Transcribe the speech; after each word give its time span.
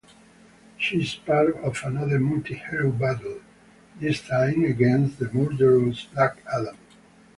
She 0.79 1.03
is 1.03 1.13
part 1.13 1.55
of 1.57 1.79
another 1.85 2.19
multi-hero 2.19 2.91
battle, 2.91 3.39
this 3.99 4.19
time 4.27 4.63
against 4.65 5.19
the 5.19 5.31
murderous 5.31 6.05
Black 6.05 6.39
Adam. 6.51 6.75